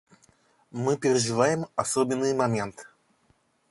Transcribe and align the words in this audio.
Мы 0.71 0.97
переживаем 0.97 1.67
особенный 1.75 2.33
момент. 2.33 2.87